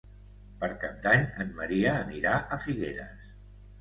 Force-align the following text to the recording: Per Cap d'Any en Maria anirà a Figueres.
Per 0.61 0.69
Cap 0.83 0.95
d'Any 1.03 1.27
en 1.45 1.53
Maria 1.61 1.93
anirà 1.99 2.35
a 2.57 2.63
Figueres. 2.65 3.33